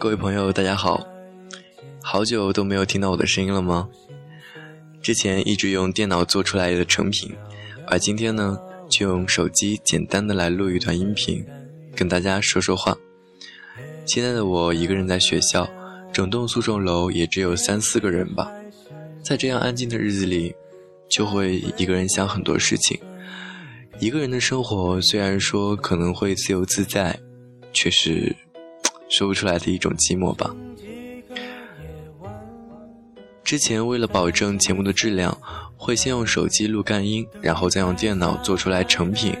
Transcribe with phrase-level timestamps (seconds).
[0.00, 1.06] 各位朋友，大家好，
[2.02, 3.86] 好久都没有听到我的声音了吗？
[5.02, 7.30] 之前一直用电脑做出来的成品，
[7.86, 8.58] 而今天呢，
[8.88, 11.44] 就用手机简单的来录一段音频，
[11.94, 12.96] 跟大家说说话。
[14.06, 15.68] 现在的我一个人在学校，
[16.10, 18.50] 整栋宿舍楼也只有三四个人吧，
[19.22, 20.54] 在这样安静的日子里，
[21.10, 22.98] 就会一个人想很多事情。
[23.98, 27.20] 一个人的生活虽然说可能会自由自在，
[27.74, 28.34] 却是
[29.10, 30.54] 说不出来的一种寂寞吧。
[33.42, 35.36] 之前为了保证节目的质量，
[35.76, 39.36] 会先用手机录干音，然后再用电脑做出来成品，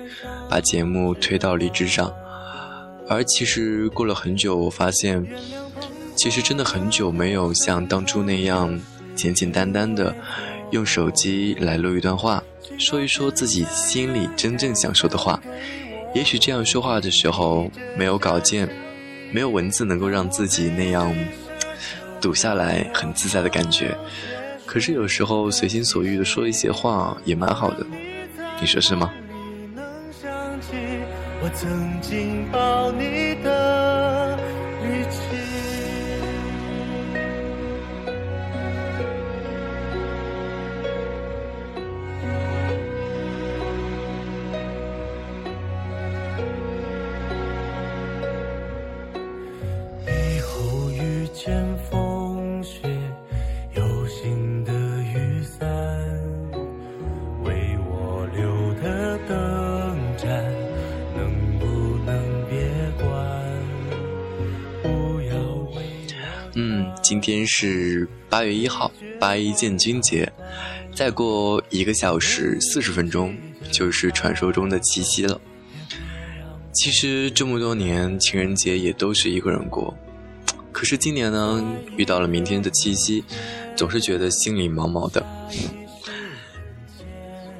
[0.48, 2.12] 把节目推到荔枝上。
[3.08, 5.24] 而其实过了很久，我发现，
[6.16, 8.80] 其实真的很久没有像当初那样
[9.14, 10.14] 简简单单的
[10.72, 12.42] 用手机来录一段话。
[12.78, 15.40] 说一说自己心里真正想说的话，
[16.14, 18.68] 也许这样说话的时候没有稿件，
[19.32, 21.14] 没有文字能够让自己那样
[22.20, 23.96] 读下来很自在的感觉。
[24.66, 27.86] 可是有时候随心所欲的说一些话也蛮好的，
[28.60, 29.10] 你说是吗？
[29.14, 30.76] 你能想起
[31.42, 33.29] 我曾经抱你
[67.02, 70.30] 今天是八月一号，八一建军节，
[70.94, 73.36] 再过一个小时四十分钟
[73.72, 75.40] 就是传说中的七夕了。
[76.72, 79.96] 其实这么多年情人节也都是一个人过，
[80.70, 81.64] 可是今年呢，
[81.96, 83.24] 遇到了明天的七夕，
[83.74, 85.26] 总是觉得心里毛毛的。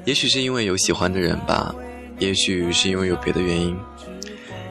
[0.05, 1.75] 也许是因为有喜欢的人吧，
[2.19, 3.77] 也许是因为有别的原因。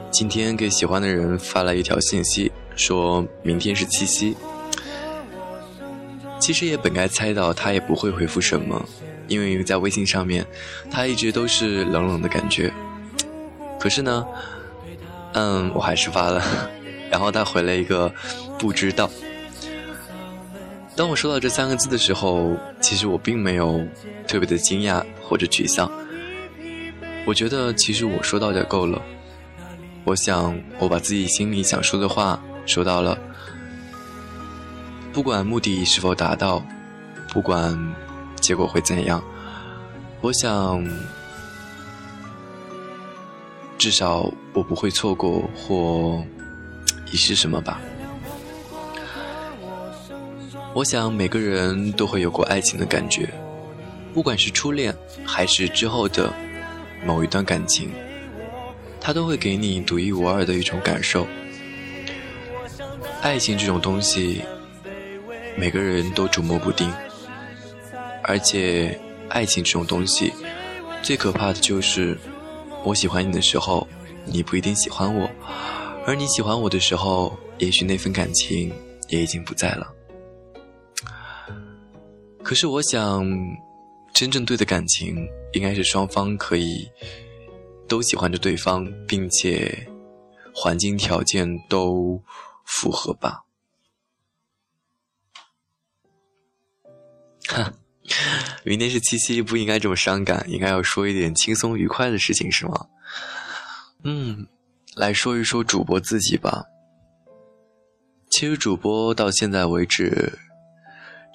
[0.09, 4.35] 今天给喜欢的人发了一条信息，说明天是七夕。
[6.51, 8.85] 其实也本该猜到他也不会回复什么，
[9.29, 10.45] 因为在微信上面，
[10.91, 12.73] 他一直都是冷冷的感觉。
[13.79, 14.25] 可是呢，
[15.31, 16.43] 嗯，我还是发了，
[17.09, 18.13] 然后他回了一个
[18.59, 19.09] 不知道。
[20.93, 23.87] 当我收到这三个字的时候，其实我并没有
[24.27, 25.89] 特别的惊讶或者沮丧。
[27.25, 29.01] 我觉得其实我说到就够了。
[30.03, 33.17] 我想我把自己心里想说的话说到了。
[35.13, 36.63] 不管目的是否达到，
[37.33, 37.77] 不管
[38.39, 39.21] 结果会怎样，
[40.21, 40.81] 我想，
[43.77, 46.23] 至少我不会错过或
[47.11, 47.81] 遗失什么吧。
[50.73, 53.29] 我想每个人都会有过爱情的感觉，
[54.13, 54.95] 不管是初恋
[55.25, 56.33] 还是之后的
[57.05, 57.91] 某一段感情，
[59.01, 61.27] 它都会给你独一无二的一种感受。
[63.21, 64.41] 爱情这种东西。
[65.57, 66.91] 每个人都捉摸不定，
[68.23, 70.33] 而且爱情这种东西，
[71.03, 72.17] 最可怕的就是
[72.83, 73.87] 我喜欢你的时候，
[74.25, 75.29] 你不一定喜欢我；
[76.05, 78.73] 而你喜欢我的时候，也许那份感情
[79.09, 79.93] 也已经不在了。
[82.43, 83.23] 可是我想，
[84.13, 85.15] 真正对的感情，
[85.53, 86.89] 应该是双方可以
[87.87, 89.87] 都喜欢着对方，并且
[90.53, 92.21] 环境条件都
[92.65, 93.43] 符合吧。
[97.53, 97.73] 哈
[98.63, 102.87] 明天是七夕，不应该这么伤感，应该要说一点轻松愉快的事情，是吗？
[104.03, 104.47] 嗯，
[104.95, 106.65] 来说一说主播自己吧。
[108.29, 110.39] 其实主播到现在为止，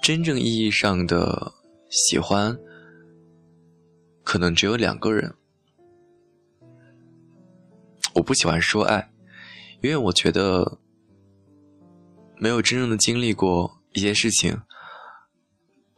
[0.03, 1.53] 真正意义上的
[1.91, 2.59] 喜欢，
[4.25, 5.35] 可能只有两个人。
[8.15, 9.11] 我不喜欢说爱，
[9.83, 10.79] 因为我觉得
[12.39, 14.63] 没有真正的经历过一些事情。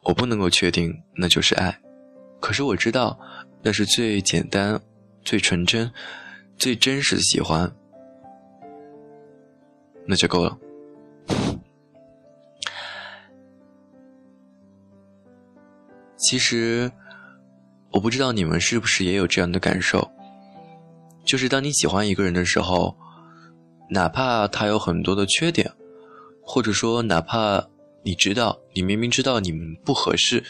[0.02, 1.78] 我不能够确定那就是爱，
[2.40, 3.18] 可是我知道
[3.62, 4.80] 那是最简单、
[5.22, 5.92] 最纯真、
[6.56, 7.70] 最真实的喜欢，
[10.06, 10.56] 那就够了。
[16.16, 16.90] 其实
[17.90, 20.10] 我不知道你们是不是也有这样的感受，
[21.24, 22.96] 就是当你喜欢一个人的时候，
[23.90, 25.70] 哪怕他有很多的缺点，
[26.42, 27.68] 或者说哪怕。
[28.02, 30.42] 你知道，你明明知道你们不合适，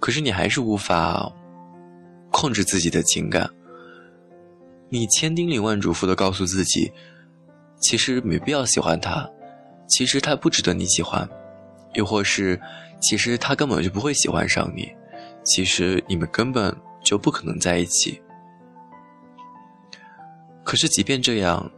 [0.00, 1.32] 可是你还是无法
[2.30, 3.48] 控制自己的情感。
[4.88, 6.92] 你千叮咛万嘱咐的告诉自己，
[7.80, 9.28] 其实没必要喜欢他，
[9.86, 11.28] 其实他不值得你喜欢，
[11.94, 12.60] 又或是
[13.00, 14.90] 其实他根本就不会喜欢上你，
[15.44, 18.20] 其实你们根本就不可能在一起。
[20.64, 21.70] 可是即便这样，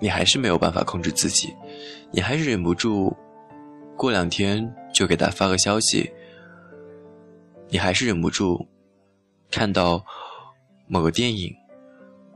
[0.00, 1.54] 你还是没有办法控制自己，
[2.10, 3.16] 你还是忍不住，
[3.96, 6.12] 过两天就给他发个消息，
[7.68, 8.66] 你还是忍不住，
[9.50, 10.04] 看到
[10.86, 11.54] 某个电影，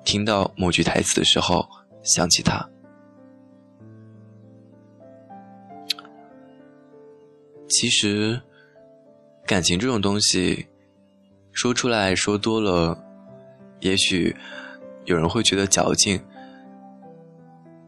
[0.04, 1.68] 听到某句台词的时候
[2.02, 2.68] 想起他。
[7.68, 8.40] 其实，
[9.46, 10.66] 感情这种东西，
[11.52, 12.98] 说出来说多了，
[13.80, 14.34] 也许
[15.04, 16.20] 有人会觉得矫情。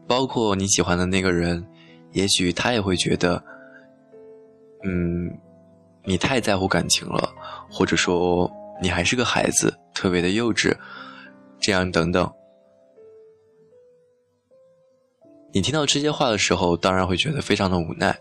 [0.07, 1.65] 包括你喜欢的那个人，
[2.11, 3.43] 也许他也会觉得，
[4.83, 5.31] 嗯，
[6.03, 7.33] 你太在乎感情了，
[7.69, 8.51] 或者说
[8.81, 10.75] 你还是个孩子，特别的幼稚，
[11.59, 12.31] 这样等等。
[15.53, 18.17] 你听到这些话的时候，当然会觉得非常的无奈。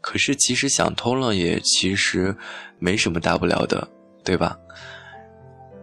[0.00, 2.36] 可是，其实想通了，也其实
[2.78, 3.88] 没什么大不了的，
[4.22, 4.56] 对吧？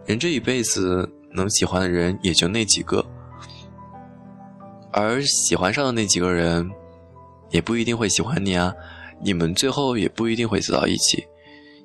[0.06, 3.04] 人这一辈子能喜欢的人也就那几个，
[4.92, 6.70] 而喜欢上的那几个人，
[7.50, 8.74] 也不一定会喜欢你啊。
[9.24, 11.24] 你们最后也不一定会走到一起，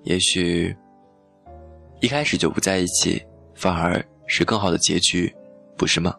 [0.03, 0.75] 也许
[2.01, 3.25] 一开始就不在一起，
[3.56, 5.33] 反而是更好的结局，
[5.77, 6.13] 不是吗？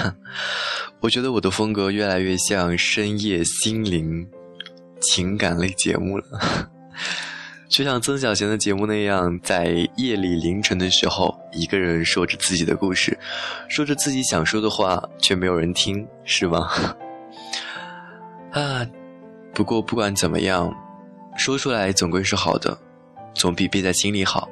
[1.00, 4.28] 我觉得我的风格越来越像深夜心灵
[5.00, 6.24] 情感类节目了，
[7.68, 13.18] 就像曾小贤的节目那样，在夜里凌晨的时候，一个人说着自己的故事，
[13.68, 16.68] 说着自己想说的话，却没有人听，是吗？
[18.52, 18.86] 啊，
[19.54, 20.74] 不过不管怎么样，
[21.36, 22.76] 说出来总归是好的，
[23.34, 24.48] 总比憋在心里好。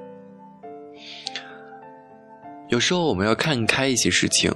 [2.68, 4.54] 有时候我们要看开一些事情。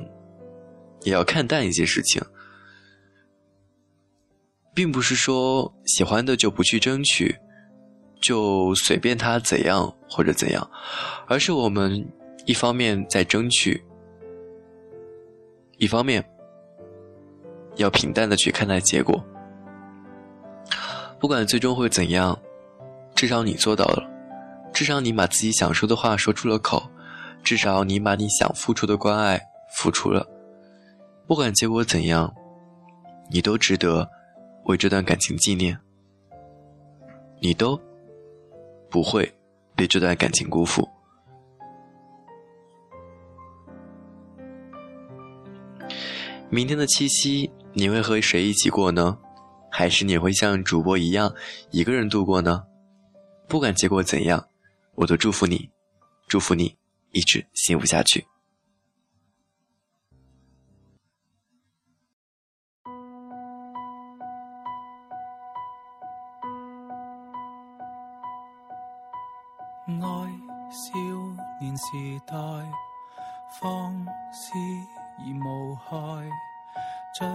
[1.04, 2.22] 也要看淡一些事情，
[4.74, 7.36] 并不是说喜欢的就不去争取，
[8.20, 10.70] 就随便他怎样或者怎样，
[11.26, 12.06] 而是我们
[12.46, 13.82] 一方面在争取，
[15.78, 16.24] 一方面
[17.76, 19.22] 要平淡的去看待结果。
[21.18, 22.38] 不管最终会怎样，
[23.14, 24.08] 至少你做到了，
[24.72, 26.90] 至少你把自己想说的话说出了口，
[27.44, 29.40] 至少你把你想付出的关爱
[29.76, 30.26] 付出了。
[31.26, 32.34] 不管结果怎样，
[33.30, 34.08] 你都值得
[34.64, 35.78] 为这段感情纪念，
[37.40, 37.80] 你都
[38.90, 39.32] 不会
[39.74, 40.88] 被这段感情辜负。
[46.50, 49.18] 明天的七夕，你会和谁一起过呢？
[49.70, 51.34] 还是你会像主播一样
[51.70, 52.64] 一个人度过呢？
[53.48, 54.48] 不管结果怎样，
[54.96, 55.70] 我都祝福你，
[56.28, 56.76] 祝福你
[57.12, 58.26] 一直幸福下去。
[70.72, 70.98] 少
[71.60, 71.84] 年时
[72.26, 72.34] 代，
[73.60, 73.94] 放
[74.32, 74.52] 肆
[75.18, 76.26] 而无害，
[77.14, 77.28] 最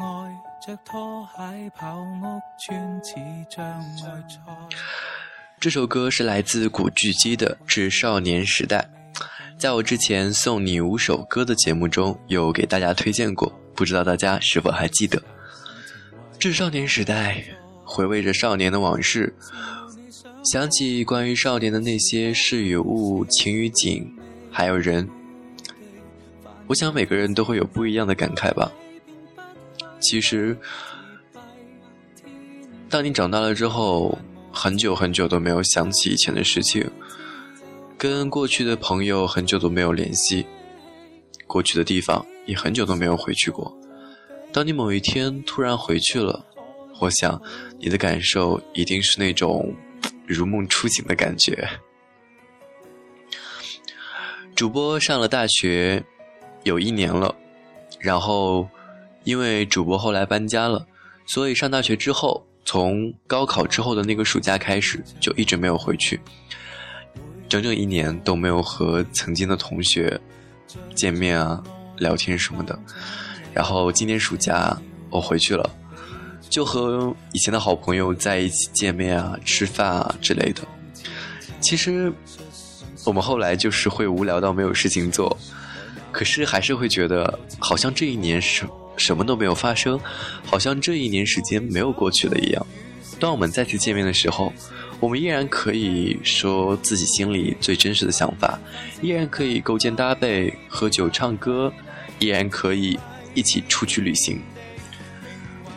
[0.00, 3.14] 爱着拖鞋跑屋村，似
[3.50, 4.38] 障碍赛。
[5.58, 8.88] 这首歌是来自古巨基的《致少年时代》，
[9.58, 15.18] 在我之前送你五首歌的节目中有给大家推荐过，不知道大家是否还记得？
[16.38, 17.34] 《致少年时代》
[17.84, 19.34] 回味着少年的往事。
[20.42, 24.12] 想起关于少年的那些事与物、情与景，
[24.50, 25.08] 还有人，
[26.66, 28.70] 我想每个人都会有不一样的感慨吧。
[30.00, 30.58] 其实，
[32.90, 34.18] 当你长大了之后，
[34.50, 36.90] 很久很久都没有想起以前的事情，
[37.96, 40.44] 跟过去的朋友很久都没有联系，
[41.46, 43.72] 过去的地方也很久都没有回去过。
[44.52, 46.44] 当你某一天突然回去了，
[46.98, 47.40] 我想
[47.78, 49.72] 你的感受一定是那种。
[50.32, 51.68] 如梦初醒的感觉。
[54.54, 56.02] 主播上了大学
[56.64, 57.34] 有一年了，
[57.98, 58.68] 然后
[59.24, 60.86] 因为主播后来搬家了，
[61.26, 66.20] 所以上大学之后从高考之后的那个暑假开始，就一直没有回去，
[67.48, 70.20] 整整一年都没有和曾经的同学
[70.94, 71.62] 见面啊、
[71.96, 72.78] 聊天什么的。
[73.52, 74.78] 然后今年暑假
[75.10, 75.68] 我回去了，
[76.52, 80.60] 就和以前的好朋友在一起见面啊、吃饭啊之类的。
[81.62, 82.12] 其实
[83.06, 85.34] 我们后来就是会无聊到没有事情做，
[86.12, 88.68] 可是还是会觉得好像这一年什
[88.98, 89.98] 什么都没有发生，
[90.44, 92.66] 好像这一年时间没有过去了一样。
[93.18, 94.52] 当我们再次见面的时候，
[95.00, 98.60] 我们依然可以说自己心里最真实的想法，
[99.00, 101.72] 依然可以勾肩搭背、喝酒唱歌，
[102.18, 102.98] 依然可以
[103.32, 104.38] 一起出去旅行。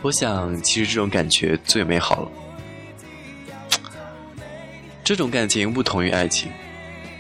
[0.05, 2.31] 我想，其实这种感觉最美好了。
[5.03, 6.51] 这种感情不同于爱情，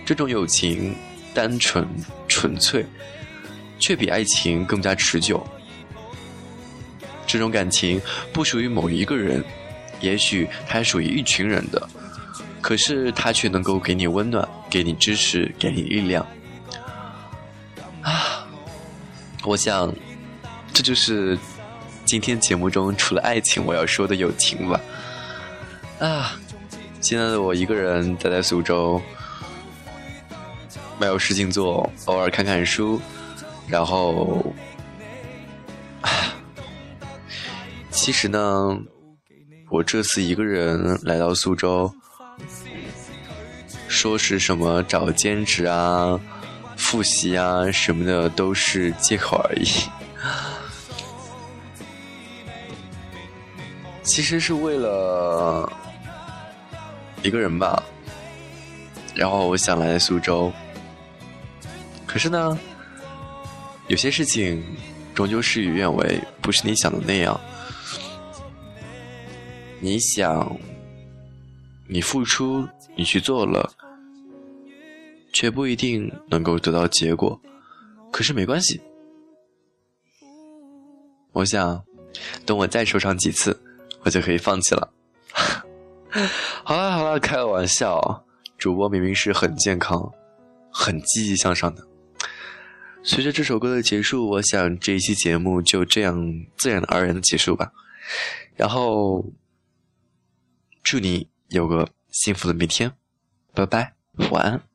[0.05, 0.95] 这种友情
[1.33, 1.83] 单纯
[2.27, 2.85] 纯粹，
[3.79, 5.43] 却比爱情更加持久。
[7.25, 7.99] 这种感情
[8.31, 9.43] 不属于某一个人，
[9.99, 11.89] 也许它属于一群人的，
[12.61, 16.23] 可是它却能够给你温暖，给你支持，给你力量。
[18.03, 18.47] 啊，
[19.43, 19.91] 我想，
[20.71, 21.35] 这就是
[22.05, 24.79] 今天节目中除了爱情我要说的友情吧。
[25.99, 26.39] 啊。
[27.01, 28.99] 现在的我一个人待在苏州，
[30.99, 32.99] 没有事情做，偶尔看看书，
[33.67, 34.43] 然后，
[37.91, 38.75] 其实呢，
[39.69, 41.93] 我这次一个人来到苏州，
[43.87, 46.19] 说是什么找兼职啊、
[46.75, 49.67] 复习啊什么的，都是借口而已。
[54.05, 55.69] 其实是为了。
[57.23, 57.83] 一个人吧，
[59.15, 60.53] 然后我想来苏州，
[62.05, 62.55] 可是呢，
[63.87, 64.63] 有些事情
[65.15, 67.39] 终究事与愿违，不是你想的那样。
[69.79, 70.55] 你想，
[71.87, 73.73] 你付出，你去做了，
[75.33, 77.41] 却不一定能够得到结果。
[78.11, 78.79] 可是没关系，
[81.31, 81.83] 我想，
[82.45, 83.59] 等我再受伤几次，
[84.05, 84.93] 我就可以放弃了。
[86.63, 88.23] 好了好了，开个玩笑。
[88.57, 90.13] 主播明明是很健康、
[90.71, 91.85] 很积极向上的。
[93.03, 97.73] 随着这首歌的结束，我想这一期节目就这样自然而然的结束吧。
[98.55, 99.25] 然后，
[100.81, 102.93] 祝你有个幸福的明天，
[103.53, 103.93] 拜拜，
[104.31, 104.74] 晚安。